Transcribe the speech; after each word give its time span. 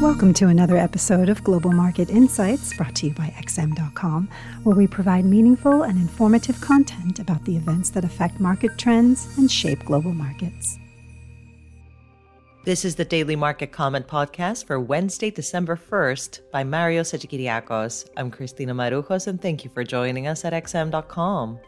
Welcome 0.00 0.32
to 0.34 0.46
another 0.46 0.78
episode 0.78 1.28
of 1.28 1.44
Global 1.44 1.72
Market 1.72 2.08
Insights 2.08 2.74
brought 2.74 2.94
to 2.96 3.08
you 3.08 3.12
by 3.12 3.34
XM.com, 3.36 4.30
where 4.62 4.74
we 4.74 4.86
provide 4.86 5.26
meaningful 5.26 5.82
and 5.82 5.98
informative 5.98 6.58
content 6.62 7.18
about 7.18 7.44
the 7.44 7.54
events 7.54 7.90
that 7.90 8.02
affect 8.02 8.40
market 8.40 8.78
trends 8.78 9.28
and 9.36 9.52
shape 9.52 9.84
global 9.84 10.14
markets. 10.14 10.78
This 12.64 12.86
is 12.86 12.94
the 12.94 13.04
Daily 13.04 13.36
Market 13.36 13.72
Comment 13.72 14.06
Podcast 14.06 14.64
for 14.64 14.80
Wednesday, 14.80 15.30
December 15.30 15.76
1st 15.76 16.50
by 16.50 16.64
Mario 16.64 17.02
Hadjikyriacos. 17.02 18.08
I'm 18.16 18.30
Christina 18.30 18.72
Marujos, 18.72 19.26
and 19.26 19.38
thank 19.38 19.64
you 19.64 19.70
for 19.70 19.84
joining 19.84 20.26
us 20.26 20.46
at 20.46 20.54
XM.com. 20.54 21.58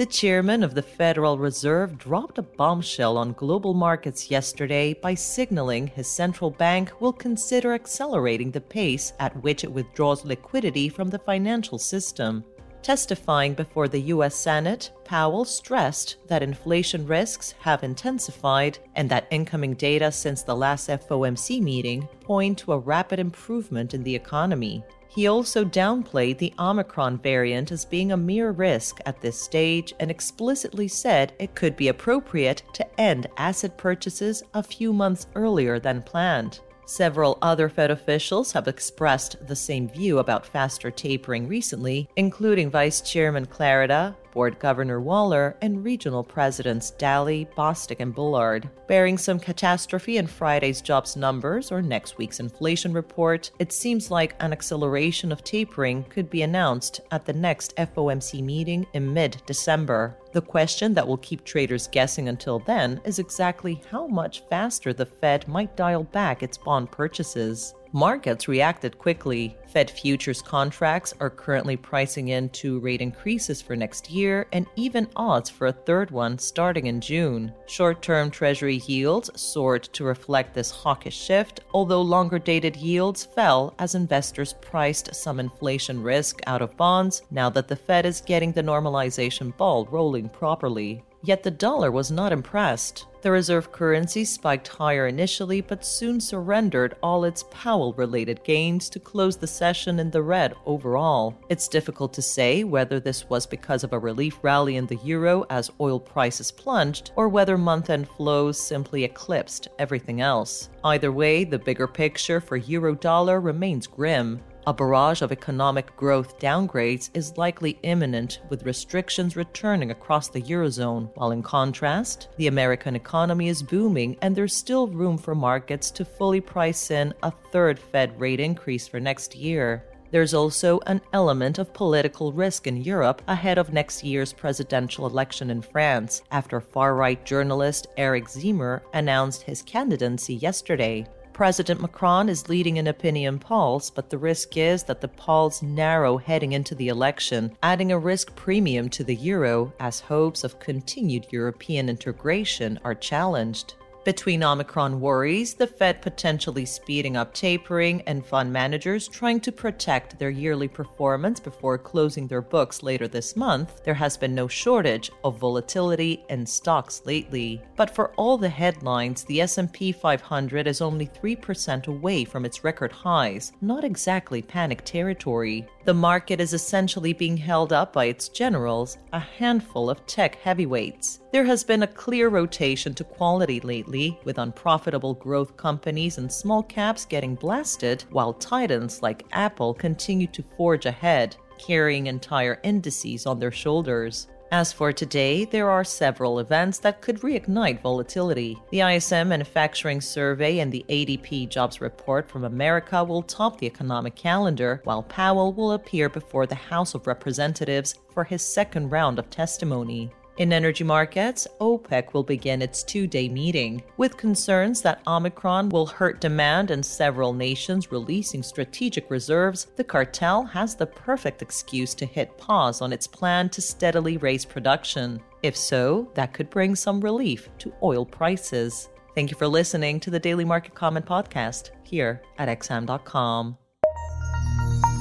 The 0.00 0.06
chairman 0.06 0.62
of 0.62 0.74
the 0.74 0.80
Federal 0.80 1.36
Reserve 1.36 1.98
dropped 1.98 2.38
a 2.38 2.42
bombshell 2.42 3.18
on 3.18 3.34
global 3.34 3.74
markets 3.74 4.30
yesterday 4.30 4.94
by 4.94 5.12
signaling 5.12 5.88
his 5.88 6.08
central 6.08 6.50
bank 6.50 7.02
will 7.02 7.12
consider 7.12 7.74
accelerating 7.74 8.50
the 8.50 8.62
pace 8.62 9.12
at 9.20 9.36
which 9.42 9.62
it 9.62 9.70
withdraws 9.70 10.24
liquidity 10.24 10.88
from 10.88 11.10
the 11.10 11.18
financial 11.18 11.78
system. 11.78 12.42
Testifying 12.80 13.52
before 13.52 13.88
the 13.88 14.00
U.S. 14.14 14.34
Senate, 14.34 14.90
Powell 15.04 15.44
stressed 15.44 16.16
that 16.28 16.42
inflation 16.42 17.06
risks 17.06 17.52
have 17.60 17.84
intensified 17.84 18.78
and 18.96 19.10
that 19.10 19.28
incoming 19.30 19.74
data 19.74 20.10
since 20.10 20.42
the 20.42 20.56
last 20.56 20.88
FOMC 20.88 21.60
meeting 21.60 22.08
point 22.22 22.56
to 22.60 22.72
a 22.72 22.78
rapid 22.78 23.18
improvement 23.18 23.92
in 23.92 24.02
the 24.02 24.14
economy. 24.14 24.82
He 25.12 25.26
also 25.26 25.64
downplayed 25.64 26.38
the 26.38 26.54
Omicron 26.56 27.18
variant 27.18 27.72
as 27.72 27.84
being 27.84 28.12
a 28.12 28.16
mere 28.16 28.52
risk 28.52 29.00
at 29.04 29.20
this 29.20 29.40
stage 29.40 29.92
and 29.98 30.08
explicitly 30.08 30.86
said 30.86 31.32
it 31.40 31.56
could 31.56 31.76
be 31.76 31.88
appropriate 31.88 32.62
to 32.74 33.00
end 33.00 33.26
asset 33.36 33.76
purchases 33.76 34.44
a 34.54 34.62
few 34.62 34.92
months 34.92 35.26
earlier 35.34 35.80
than 35.80 36.02
planned. 36.02 36.60
Several 36.86 37.38
other 37.42 37.68
Fed 37.68 37.90
officials 37.90 38.52
have 38.52 38.68
expressed 38.68 39.36
the 39.48 39.56
same 39.56 39.88
view 39.88 40.18
about 40.18 40.46
faster 40.46 40.92
tapering 40.92 41.48
recently, 41.48 42.08
including 42.16 42.70
Vice 42.70 43.00
Chairman 43.00 43.46
Clarida, 43.46 44.14
Board 44.32 44.58
Governor 44.58 45.00
Waller, 45.00 45.56
and 45.62 45.84
regional 45.84 46.22
presidents 46.22 46.90
Daly, 46.90 47.48
Bostic, 47.56 48.00
and 48.00 48.14
Bullard. 48.14 48.68
Bearing 48.86 49.18
some 49.18 49.38
catastrophe 49.38 50.16
in 50.16 50.26
Friday's 50.26 50.80
jobs 50.80 51.16
numbers 51.16 51.70
or 51.72 51.82
next 51.82 52.18
week's 52.18 52.40
inflation 52.40 52.92
report, 52.92 53.50
it 53.58 53.72
seems 53.72 54.10
like 54.10 54.34
an 54.40 54.52
acceleration 54.52 55.32
of 55.32 55.44
tapering 55.44 56.04
could 56.04 56.30
be 56.30 56.42
announced 56.42 57.00
at 57.10 57.24
the 57.24 57.32
next 57.32 57.74
FOMC 57.76 58.42
meeting 58.42 58.86
in 58.92 59.12
mid 59.12 59.42
December. 59.46 60.16
The 60.32 60.42
question 60.42 60.94
that 60.94 61.06
will 61.06 61.16
keep 61.18 61.44
traders 61.44 61.88
guessing 61.88 62.28
until 62.28 62.60
then 62.60 63.00
is 63.04 63.18
exactly 63.18 63.82
how 63.90 64.06
much 64.06 64.44
faster 64.48 64.92
the 64.92 65.06
Fed 65.06 65.48
might 65.48 65.76
dial 65.76 66.04
back 66.04 66.42
its 66.42 66.56
bond 66.56 66.90
purchases. 66.92 67.74
Markets 67.92 68.46
reacted 68.46 68.96
quickly. 68.98 69.56
Fed 69.66 69.90
futures 69.90 70.40
contracts 70.40 71.12
are 71.18 71.28
currently 71.28 71.76
pricing 71.76 72.28
in 72.28 72.48
two 72.50 72.78
rate 72.78 73.00
increases 73.00 73.60
for 73.60 73.74
next 73.74 74.08
year 74.08 74.46
and 74.52 74.66
even 74.76 75.08
odds 75.16 75.50
for 75.50 75.66
a 75.66 75.72
third 75.72 76.12
one 76.12 76.38
starting 76.38 76.86
in 76.86 77.00
June. 77.00 77.52
Short 77.66 78.00
term 78.00 78.30
Treasury 78.30 78.76
yields 78.86 79.28
soared 79.34 79.82
to 79.92 80.04
reflect 80.04 80.54
this 80.54 80.70
hawkish 80.70 81.18
shift, 81.18 81.60
although 81.74 82.02
longer 82.02 82.38
dated 82.38 82.76
yields 82.76 83.24
fell 83.24 83.74
as 83.80 83.96
investors 83.96 84.54
priced 84.60 85.12
some 85.12 85.40
inflation 85.40 86.00
risk 86.00 86.40
out 86.46 86.62
of 86.62 86.76
bonds 86.76 87.22
now 87.32 87.50
that 87.50 87.66
the 87.66 87.74
Fed 87.74 88.06
is 88.06 88.20
getting 88.20 88.52
the 88.52 88.62
normalization 88.62 89.56
ball 89.56 89.86
rolling 89.86 90.28
properly. 90.28 91.02
Yet 91.22 91.42
the 91.42 91.50
dollar 91.50 91.90
was 91.90 92.10
not 92.10 92.32
impressed. 92.32 93.06
The 93.22 93.30
reserve 93.30 93.70
currency 93.70 94.24
spiked 94.24 94.68
higher 94.68 95.06
initially, 95.06 95.60
but 95.60 95.84
soon 95.84 96.18
surrendered 96.18 96.96
all 97.02 97.24
its 97.24 97.44
Powell 97.50 97.92
related 97.92 98.42
gains 98.42 98.88
to 98.88 98.98
close 98.98 99.36
the 99.36 99.46
session 99.46 100.00
in 100.00 100.10
the 100.10 100.22
red 100.22 100.54
overall. 100.64 101.34
It's 101.50 101.68
difficult 101.68 102.14
to 102.14 102.22
say 102.22 102.64
whether 102.64 102.98
this 102.98 103.28
was 103.28 103.44
because 103.44 103.84
of 103.84 103.92
a 103.92 103.98
relief 103.98 104.38
rally 104.40 104.76
in 104.76 104.86
the 104.86 104.96
euro 105.04 105.44
as 105.50 105.70
oil 105.78 106.00
prices 106.00 106.50
plunged, 106.50 107.12
or 107.16 107.28
whether 107.28 107.58
month 107.58 107.90
end 107.90 108.08
flows 108.08 108.58
simply 108.58 109.04
eclipsed 109.04 109.68
everything 109.78 110.22
else. 110.22 110.70
Either 110.82 111.12
way, 111.12 111.44
the 111.44 111.58
bigger 111.58 111.86
picture 111.86 112.40
for 112.40 112.56
euro 112.56 112.94
dollar 112.94 113.40
remains 113.40 113.86
grim. 113.86 114.40
A 114.66 114.74
barrage 114.74 115.22
of 115.22 115.32
economic 115.32 115.96
growth 115.96 116.38
downgrades 116.38 117.08
is 117.14 117.38
likely 117.38 117.78
imminent, 117.82 118.40
with 118.50 118.66
restrictions 118.66 119.34
returning 119.34 119.90
across 119.90 120.28
the 120.28 120.42
Eurozone, 120.42 121.10
while 121.14 121.30
in 121.30 121.42
contrast, 121.42 122.28
the 122.36 122.46
American 122.46 122.94
economy 122.94 123.48
is 123.48 123.62
booming 123.62 124.18
and 124.20 124.36
there's 124.36 124.54
still 124.54 124.86
room 124.86 125.16
for 125.16 125.34
markets 125.34 125.90
to 125.92 126.04
fully 126.04 126.42
price 126.42 126.90
in 126.90 127.14
a 127.22 127.32
third 127.52 127.78
Fed 127.78 128.20
rate 128.20 128.38
increase 128.38 128.86
for 128.86 129.00
next 129.00 129.34
year. 129.34 129.82
There's 130.10 130.34
also 130.34 130.80
an 130.86 131.00
element 131.14 131.58
of 131.58 131.72
political 131.72 132.30
risk 132.30 132.66
in 132.66 132.82
Europe 132.82 133.22
ahead 133.28 133.56
of 133.56 133.72
next 133.72 134.04
year's 134.04 134.32
presidential 134.32 135.06
election 135.06 135.50
in 135.50 135.62
France, 135.62 136.22
after 136.32 136.60
far 136.60 136.94
right 136.96 137.24
journalist 137.24 137.86
Eric 137.96 138.26
Zemmour 138.26 138.82
announced 138.92 139.42
his 139.42 139.62
candidacy 139.62 140.34
yesterday. 140.34 141.06
President 141.40 141.80
Macron 141.80 142.28
is 142.28 142.50
leading 142.50 142.76
in 142.76 142.86
opinion 142.86 143.38
polls, 143.38 143.88
but 143.88 144.10
the 144.10 144.18
risk 144.18 144.58
is 144.58 144.82
that 144.82 145.00
the 145.00 145.08
polls 145.08 145.62
narrow 145.62 146.18
heading 146.18 146.52
into 146.52 146.74
the 146.74 146.88
election, 146.88 147.56
adding 147.62 147.90
a 147.90 147.98
risk 147.98 148.36
premium 148.36 148.90
to 148.90 149.02
the 149.02 149.14
euro 149.14 149.72
as 149.80 150.00
hopes 150.00 150.44
of 150.44 150.60
continued 150.60 151.26
European 151.30 151.88
integration 151.88 152.78
are 152.84 152.94
challenged. 152.94 153.72
Between 154.02 154.42
Omicron 154.42 154.98
worries, 154.98 155.52
the 155.52 155.66
Fed 155.66 156.00
potentially 156.00 156.64
speeding 156.64 157.18
up 157.18 157.34
tapering, 157.34 158.00
and 158.06 158.24
fund 158.24 158.50
managers 158.50 159.06
trying 159.06 159.40
to 159.40 159.52
protect 159.52 160.18
their 160.18 160.30
yearly 160.30 160.68
performance 160.68 161.38
before 161.38 161.76
closing 161.76 162.26
their 162.26 162.40
books 162.40 162.82
later 162.82 163.06
this 163.06 163.36
month, 163.36 163.84
there 163.84 163.92
has 163.92 164.16
been 164.16 164.34
no 164.34 164.48
shortage 164.48 165.10
of 165.22 165.38
volatility 165.38 166.24
in 166.30 166.46
stocks 166.46 167.02
lately. 167.04 167.60
But 167.76 167.94
for 167.94 168.12
all 168.12 168.38
the 168.38 168.48
headlines, 168.48 169.24
the 169.24 169.42
S&P 169.42 169.92
500 169.92 170.66
is 170.66 170.80
only 170.80 171.06
3% 171.06 171.86
away 171.86 172.24
from 172.24 172.46
its 172.46 172.64
record 172.64 172.92
highs, 172.92 173.52
not 173.60 173.84
exactly 173.84 174.40
panic 174.40 174.82
territory. 174.86 175.68
The 175.84 175.94
market 175.94 176.40
is 176.40 176.54
essentially 176.54 177.12
being 177.12 177.36
held 177.36 177.72
up 177.72 177.92
by 177.92 178.06
its 178.06 178.28
generals, 178.28 178.96
a 179.12 179.18
handful 179.18 179.90
of 179.90 180.06
tech 180.06 180.36
heavyweights. 180.36 181.20
There 181.32 181.44
has 181.44 181.64
been 181.64 181.84
a 181.84 181.86
clear 181.86 182.28
rotation 182.28 182.92
to 182.94 183.04
quality 183.04 183.60
lately, 183.60 183.89
with 184.24 184.38
unprofitable 184.38 185.14
growth 185.14 185.56
companies 185.56 186.18
and 186.18 186.30
small 186.30 186.62
caps 186.62 187.04
getting 187.04 187.34
blasted, 187.34 188.04
while 188.10 188.32
titans 188.34 189.02
like 189.02 189.26
Apple 189.32 189.74
continue 189.74 190.26
to 190.28 190.44
forge 190.56 190.86
ahead, 190.86 191.36
carrying 191.58 192.06
entire 192.06 192.60
indices 192.62 193.26
on 193.26 193.38
their 193.38 193.52
shoulders. 193.52 194.28
As 194.52 194.72
for 194.72 194.92
today, 194.92 195.44
there 195.44 195.70
are 195.70 195.84
several 195.84 196.40
events 196.40 196.78
that 196.80 197.00
could 197.00 197.20
reignite 197.20 197.82
volatility. 197.82 198.58
The 198.72 198.80
ISM 198.80 199.28
Manufacturing 199.28 200.00
Survey 200.00 200.58
and 200.58 200.72
the 200.72 200.84
ADP 200.88 201.48
Jobs 201.48 201.80
Report 201.80 202.28
from 202.28 202.42
America 202.42 203.04
will 203.04 203.22
top 203.22 203.58
the 203.58 203.68
economic 203.68 204.16
calendar, 204.16 204.80
while 204.82 205.04
Powell 205.04 205.52
will 205.52 205.72
appear 205.72 206.08
before 206.08 206.46
the 206.46 206.56
House 206.56 206.94
of 206.94 207.06
Representatives 207.06 207.94
for 208.12 208.24
his 208.24 208.42
second 208.42 208.90
round 208.90 209.20
of 209.20 209.30
testimony. 209.30 210.10
In 210.40 210.54
energy 210.54 210.84
markets, 210.84 211.46
OPEC 211.60 212.14
will 212.14 212.22
begin 212.22 212.62
its 212.62 212.82
two 212.82 213.06
day 213.06 213.28
meeting. 213.28 213.82
With 213.98 214.16
concerns 214.16 214.80
that 214.80 215.02
Omicron 215.06 215.68
will 215.68 215.84
hurt 215.84 216.18
demand 216.18 216.70
and 216.70 216.84
several 216.84 217.34
nations 217.34 217.92
releasing 217.92 218.42
strategic 218.42 219.10
reserves, 219.10 219.66
the 219.76 219.84
cartel 219.84 220.44
has 220.44 220.74
the 220.74 220.86
perfect 220.86 221.42
excuse 221.42 221.94
to 221.94 222.06
hit 222.06 222.38
pause 222.38 222.80
on 222.80 222.90
its 222.90 223.06
plan 223.06 223.50
to 223.50 223.60
steadily 223.60 224.16
raise 224.16 224.46
production. 224.46 225.20
If 225.42 225.58
so, 225.58 226.10
that 226.14 226.32
could 226.32 226.48
bring 226.48 226.74
some 226.74 227.02
relief 227.02 227.50
to 227.58 227.74
oil 227.82 228.06
prices. 228.06 228.88
Thank 229.14 229.30
you 229.30 229.36
for 229.36 229.46
listening 229.46 230.00
to 230.00 230.10
the 230.10 230.18
Daily 230.18 230.46
Market 230.46 230.74
Comment 230.74 231.04
Podcast 231.04 231.68
here 231.82 232.22
at 232.38 232.48
XM.com. 232.48 233.58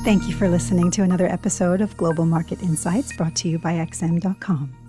Thank 0.03 0.27
you 0.27 0.35
for 0.35 0.49
listening 0.49 0.91
to 0.91 1.03
another 1.03 1.27
episode 1.27 1.79
of 1.79 1.95
Global 1.95 2.25
Market 2.25 2.61
Insights 2.61 3.15
brought 3.15 3.37
to 3.37 3.47
you 3.47 3.57
by 3.57 3.75
XM.com. 3.75 4.88